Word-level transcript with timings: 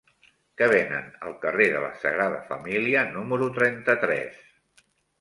Què 0.61 0.69
venen 0.71 1.11
al 1.27 1.35
carrer 1.43 1.69
de 1.75 1.85
la 1.85 1.91
Sagrada 2.05 2.41
Família 2.49 3.07
número 3.13 3.55
trenta-tres? 3.63 4.45